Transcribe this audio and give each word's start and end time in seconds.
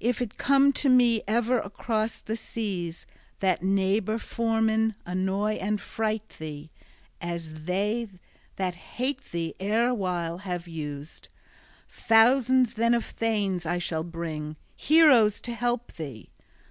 If 0.00 0.22
it 0.22 0.38
come 0.38 0.72
to 0.72 0.88
me 0.88 1.22
ever 1.28 1.58
across 1.58 2.22
the 2.22 2.36
seas 2.36 3.04
that 3.40 3.62
neighbor 3.62 4.18
foemen 4.18 4.94
annoy 5.04 5.56
and 5.56 5.78
fright 5.78 6.26
thee, 6.38 6.70
as 7.20 7.64
they 7.64 8.08
that 8.56 8.74
hate 8.76 9.24
thee 9.24 9.54
erewhile 9.60 10.38
have 10.38 10.66
used, 10.68 11.28
thousands 11.86 12.72
then 12.72 12.94
of 12.94 13.04
thanes 13.04 13.66
I 13.66 13.76
shall 13.76 14.04
bring, 14.04 14.56
heroes 14.74 15.38
to 15.42 15.52
help 15.52 15.92
thee. 15.92 16.30